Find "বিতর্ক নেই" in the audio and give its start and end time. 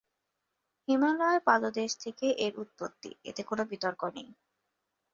3.71-4.29